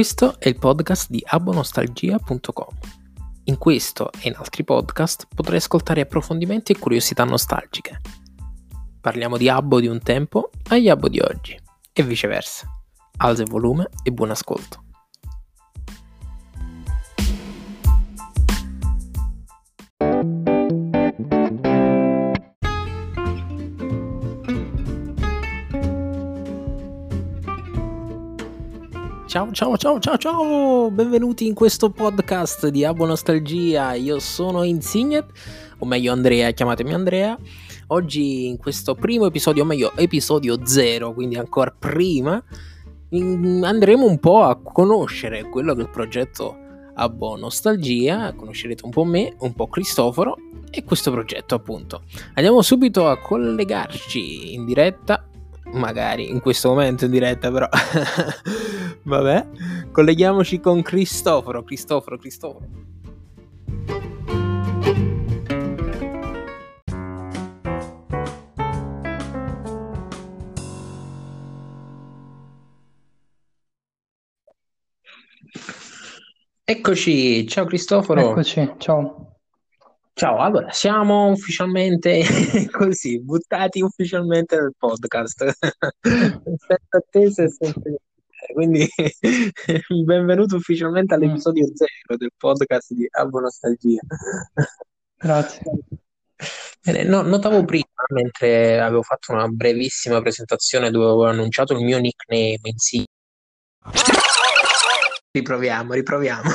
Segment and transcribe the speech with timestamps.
[0.00, 2.74] Questo è il podcast di abonostalgia.com.
[3.44, 8.00] In questo e in altri podcast potrai ascoltare approfondimenti e curiosità nostalgiche.
[8.98, 11.54] Parliamo di Abbo di un tempo agli Abbo di oggi
[11.92, 12.66] e viceversa.
[13.18, 14.84] Alza il volume e buon ascolto.
[29.30, 35.24] Ciao ciao ciao ciao ciao, benvenuti in questo podcast di Abo Nostalgia, io sono Insignet,
[35.78, 37.38] o meglio Andrea, chiamatemi Andrea.
[37.86, 42.42] Oggi in questo primo episodio, o meglio episodio 0, quindi ancora prima,
[43.12, 46.56] andremo un po' a conoscere quello che è il progetto
[46.94, 50.38] Abo Nostalgia, conoscerete un po' me, un po' Cristoforo
[50.72, 52.02] e questo progetto appunto.
[52.34, 55.24] Andiamo subito a collegarci in diretta.
[55.72, 57.68] Magari in questo momento in diretta però
[59.02, 59.46] vabbè
[59.92, 62.88] colleghiamoci con Cristoforo Cristoforo Cristoforo
[76.70, 78.30] Eccoci, ciao Cristoforo.
[78.30, 79.38] Eccoci, ciao.
[80.12, 82.22] Ciao, allora siamo ufficialmente
[82.70, 85.50] così, buttati ufficialmente nel podcast.
[86.00, 87.80] Senza attesa e senza
[88.52, 88.86] quindi
[90.04, 94.00] benvenuto ufficialmente Mm, all'episodio zero del podcast di Albo Nostalgia.
[95.16, 95.62] grazie.
[97.04, 97.84] No- notavo prima,
[98.14, 103.04] mentre avevo fatto una brevissima presentazione dove avevo annunciato il mio nickname in sì.
[105.32, 106.50] Riproviamo, riproviamo.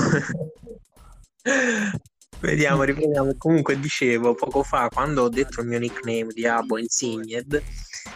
[2.39, 3.35] Vediamo, riproviamo.
[3.37, 7.61] Comunque dicevo poco fa, quando ho detto il mio nickname di Abo Insigned,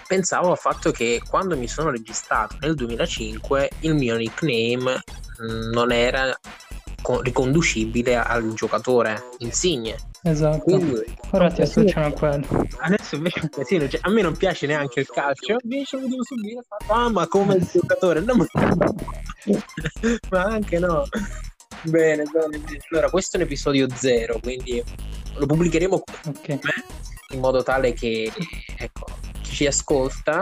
[0.07, 5.01] pensavo al fatto che quando mi sono registrato nel 2005 il mio nickname
[5.39, 6.37] mh, non era
[7.01, 9.95] co- riconducibile al giocatore Insigne.
[10.21, 10.59] Esatto.
[10.63, 11.01] Quindi
[11.31, 12.45] Ora ti associano a quello.
[12.79, 16.07] adesso invece è un casino, cioè, a me non piace neanche il calcio, invece lo
[16.07, 18.45] devo subire, ah ma come il giocatore, no, ma...
[20.31, 21.07] ma anche no.
[21.83, 22.61] Bene, bene.
[22.91, 24.83] Allora, questo è un episodio zero, quindi
[25.35, 26.59] lo pubblicheremo Ok,
[27.31, 28.29] in modo tale che
[28.77, 29.05] ecco,
[29.59, 30.41] ci ascolta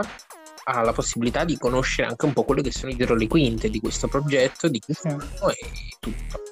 [0.70, 3.68] ha la possibilità di conoscere anche un po' quello che sono i dietro le quinte
[3.68, 6.42] di questo progetto, di chi siamo e tutto.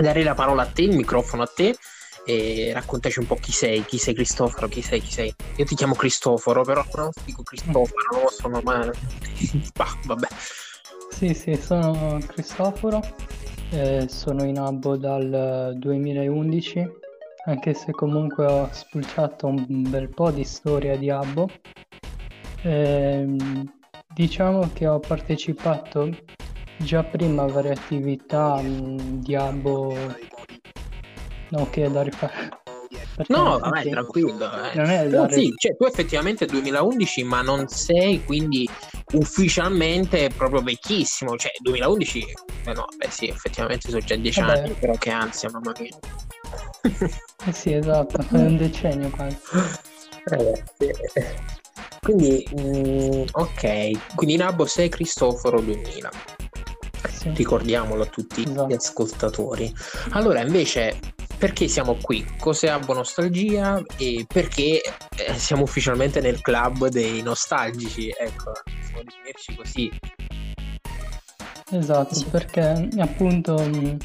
[0.00, 1.76] Darei la parola a te, il microfono a te
[2.24, 5.34] e raccontaci un po' chi sei, chi sei Cristoforo, chi sei, chi sei.
[5.56, 8.60] Io ti chiamo Cristoforo, però non dico Cristoforo, non lo so, ma
[9.74, 10.28] bah, vabbè.
[11.10, 13.02] Sì, sì, sono Cristoforo,
[13.72, 16.88] eh, sono in abbo dal 2011,
[17.46, 21.48] anche se comunque ho spulciato un bel po' di storia di abbo.
[22.62, 23.70] Ehm,
[24.14, 26.08] diciamo che ho partecipato
[26.76, 29.96] già prima a varie attività mh, di abbo,
[31.50, 32.58] no, che è da rifare.
[33.16, 34.44] Perché No, vabbè, effetti tranquillo.
[34.70, 34.76] eh.
[34.76, 38.68] non è Però sì, cioè, tu effettivamente 2011, ma non sei quindi
[39.12, 41.36] ufficialmente proprio vecchissimo.
[41.36, 42.24] Cioè, 2011,
[42.64, 44.60] eh no, beh sì, effettivamente sono già dieci Vabbè.
[44.60, 45.98] anni, però che ansia, mamma mia.
[47.46, 49.36] Eh sì, esatto, è un decennio quasi.
[50.24, 50.84] Ragazzi,
[51.14, 51.34] eh,
[52.00, 56.10] Quindi, mm, ok, quindi Nabbo sei Cristoforo 2000,
[57.12, 57.30] Sì.
[57.34, 58.74] ricordiamolo a tutti gli Esatto.
[58.74, 59.72] ascoltatori.
[60.10, 60.98] Allora, invece,
[61.36, 62.24] perché siamo qui?
[62.38, 64.80] Cos'è Abbo Nostalgia e perché
[65.16, 68.08] eh, siamo ufficialmente nel club dei nostalgici?
[68.18, 69.90] Ecco, possiamo definirci così.
[71.72, 72.24] Esatto, Sì.
[72.26, 73.96] perché appunto mh,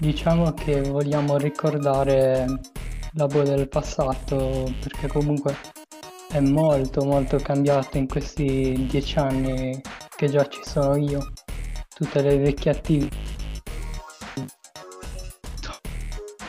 [0.00, 2.46] diciamo che vogliamo ricordare
[3.12, 5.56] l'abo del passato, perché comunque
[6.28, 9.80] è molto molto cambiato in questi dieci anni
[10.16, 11.32] che già ci sono io,
[11.94, 13.16] tutte le vecchie attività.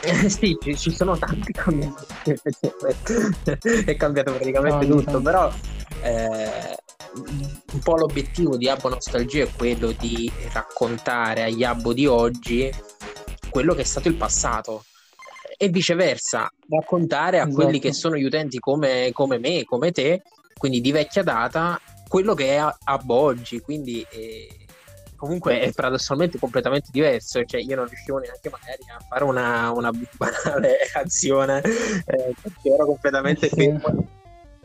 [0.02, 2.04] Eh, sì, ci, ci sono tanti cambiamenti,
[3.84, 5.22] è cambiato praticamente Tanti, tutto, tanti.
[5.22, 5.52] però
[6.02, 6.76] eh,
[7.72, 12.70] un po' l'obiettivo di Abbo Nostalgia è quello di raccontare agli Abbo di oggi
[13.50, 14.84] quello che è stato il passato
[15.60, 18.08] e viceversa, raccontare a quelli che Esatto.
[18.08, 20.22] sono gli utenti come, come me, come te,
[20.56, 24.48] quindi di vecchia data, quello che è Abbo oggi, quindi eh,
[25.16, 29.90] comunque è paradossalmente completamente diverso, cioè io non riuscivo neanche magari a fare una, una
[29.90, 33.80] banale azione, eh, perché ero completamente Eh sì.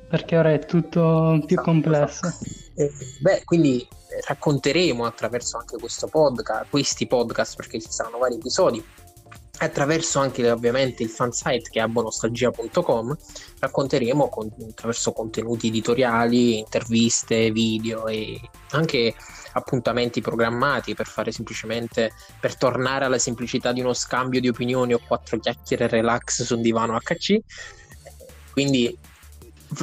[0.08, 2.28] Perché ora è tutto più complesso.
[2.76, 8.36] Eh, beh, quindi eh, racconteremo attraverso anche questo podcast, questi podcast, perché ci saranno vari
[8.36, 8.84] episodi,
[9.60, 13.16] attraverso anche ovviamente il fansite che è abonostalgia.com
[13.60, 18.40] racconteremo con, attraverso contenuti editoriali, interviste, video e
[18.72, 19.14] anche
[19.54, 25.00] appuntamenti programmati per fare semplicemente per tornare alla semplicità di uno scambio di opinioni o
[25.06, 27.40] quattro chiacchiere relax su un divano HC
[28.52, 28.98] quindi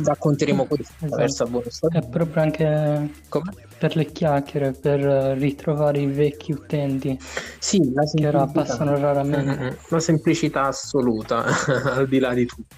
[0.02, 1.04] racconteremo questo esatto.
[1.06, 3.54] attraverso Abonostalgia è proprio anche Come?
[3.78, 5.00] per le chiacchiere, per
[5.38, 7.18] ritrovare i vecchi utenti
[7.58, 9.56] sì, la che ora passano raramente.
[9.56, 9.74] Mm-hmm.
[9.90, 11.44] Una semplicità assoluta,
[11.94, 12.74] al di là di tutto.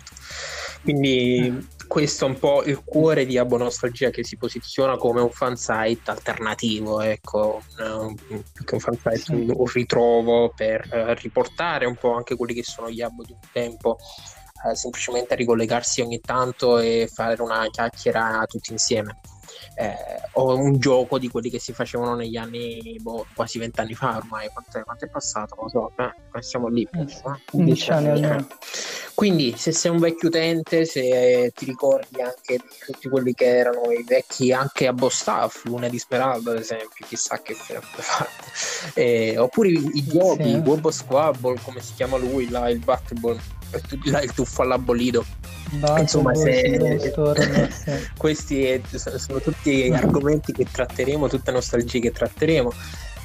[0.82, 5.30] Quindi questo è un po' il cuore di Abo Nostalgia che si posiziona come un
[5.30, 9.32] fansite alternativo, ecco, più che un fansite, sì.
[9.32, 10.86] un ritrovo per
[11.20, 13.98] riportare un po' anche quelli che sono gli abo di un tempo
[14.64, 19.20] eh, semplicemente ricollegarsi ogni tanto e fare una chiacchiera tutti insieme.
[19.74, 19.94] Eh,
[20.34, 24.48] o un gioco di quelli che si facevano negli anni boh, quasi vent'anni fa ormai.
[24.48, 25.54] Quanto, quanto, è passato?
[25.54, 26.02] Non lo so.
[26.02, 27.06] Eh, siamo lì eh,
[27.90, 28.46] anni, anni.
[29.14, 33.90] quindi se sei un vecchio utente se ti ricordi anche di tutti quelli che erano
[33.90, 38.30] i vecchi anche a Bostaff Luna Smeralda ad esempio chissà che fine ha fatto
[38.94, 40.60] eh, oppure i, i giochi sì.
[40.60, 43.40] Bobo Squabble come si chiama lui là, il Battleborn
[44.22, 45.24] il tuffo all'abolito
[45.98, 47.12] Insomma, se...
[48.16, 52.72] questi sono tutti argomenti che tratteremo, tutte nostalgie che tratteremo.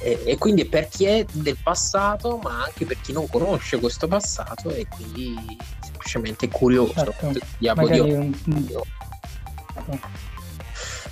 [0.00, 4.06] E, e, quindi per chi è del passato, ma anche per chi non conosce questo
[4.06, 5.34] passato e quindi
[5.82, 6.94] semplicemente curioso.
[6.94, 7.26] Certo.
[7.26, 7.38] Un...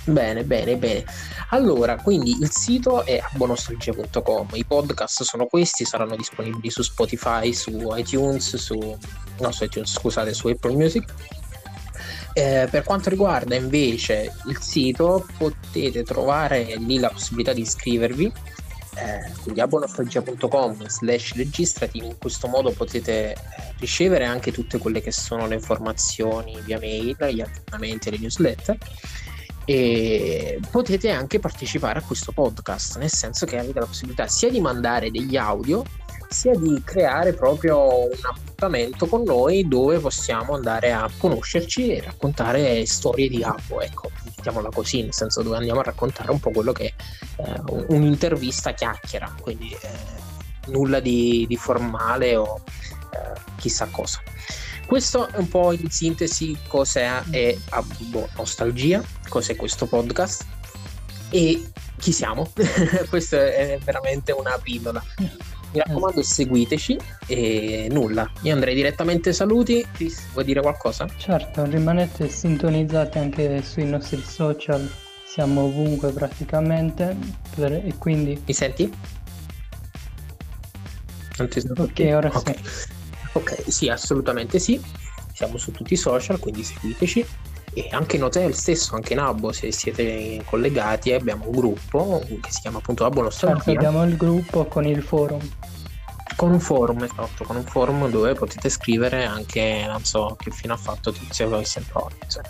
[0.07, 1.03] Bene, bene, bene.
[1.49, 7.93] Allora, quindi il sito è abonostalgia.com, i podcast sono questi, saranno disponibili su Spotify, su
[7.93, 8.97] iTunes, su,
[9.39, 11.13] no, su iTunes, scusate, su Apple Music.
[12.31, 18.31] Eh, per quanto riguarda invece il sito, potete trovare lì la possibilità di iscrivervi
[18.97, 23.37] eh, quindi abonostalgia.com slash registrati in questo modo potete eh,
[23.77, 28.77] ricevere anche tutte quelle che sono le informazioni via mail gli aggiornamenti le newsletter
[29.69, 34.61] e potete anche partecipare a questo podcast, nel senso che avete la possibilità sia di
[34.61, 35.83] mandare degli audio,
[36.29, 42.85] sia di creare proprio un appuntamento con noi dove possiamo andare a conoscerci e raccontare
[42.85, 46.71] storie di Abbo, ecco, mettiamola così, nel senso dove andiamo a raccontare un po' quello
[46.71, 46.93] che
[47.35, 52.61] è eh, un'intervista chiacchiera, quindi eh, nulla di, di, formale o
[53.11, 54.21] eh, chissà cosa.
[54.87, 60.45] Questo è un po' in sintesi cos'è è Abbo Nostalgia, cos'è questo podcast
[61.29, 61.61] e
[61.97, 62.49] chi siamo.
[63.09, 65.03] Questo è veramente una pillola.
[65.73, 66.97] Mi raccomando, seguiteci
[67.27, 68.31] e nulla.
[68.43, 69.85] Io andrei direttamente saluti.
[69.91, 71.05] Chris, vuoi dire qualcosa?
[71.17, 74.89] Certo, rimanete sintonizzati anche sui nostri social.
[75.25, 77.13] Siamo ovunque praticamente.
[77.55, 77.73] Per...
[77.73, 78.41] E quindi.
[78.45, 78.89] Mi senti?
[81.37, 81.81] Non ti sento.
[81.83, 82.55] Ok, ora okay.
[82.63, 82.96] sì.
[83.37, 84.81] Ok, sì, assolutamente sì.
[85.31, 87.25] Siamo su tutti i social, quindi seguiteci.
[87.73, 92.51] E anche in hotel stesso, anche in Abbo, se siete collegati, abbiamo un gruppo che
[92.51, 93.61] si chiama appunto Abbo Nostalgia.
[93.61, 95.39] Certo, abbiamo il gruppo con il forum.
[96.35, 100.73] Con un forum, esatto, con un forum dove potete scrivere anche, non so, che fine
[100.73, 102.49] ha fatto Tizio con insomma.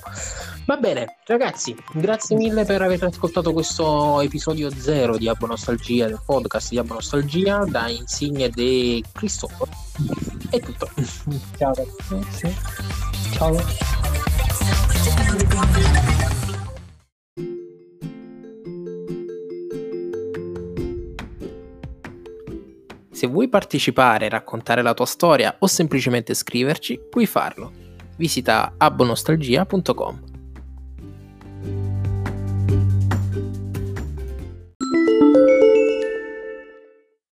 [0.66, 6.22] Va bene, ragazzi, grazie mille per aver ascoltato questo episodio zero di Abbo Nostalgia, del
[6.26, 9.72] podcast di Abbo Nostalgia, da Insigne di Cristoforo.
[10.50, 10.90] È tutto.
[11.58, 11.74] Ciao.
[12.32, 12.56] Sì.
[13.32, 13.56] Ciao.
[23.12, 27.72] Se vuoi partecipare, raccontare la tua storia o semplicemente scriverci, puoi farlo.
[28.16, 30.27] Visita abbonostalgia.com.